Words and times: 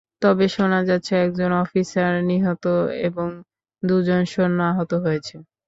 তবে 0.21 0.45
শোনা 0.49 0.79
যাচ্ছে, 0.89 1.13
একজন 1.25 1.51
অফিসার 1.63 2.13
নিহত 2.29 2.63
এবং 3.07 3.27
দুজন 3.83 4.21
সৈন্য 4.31 4.59
আহত 4.71 4.91
হয়েছে। 5.03 5.35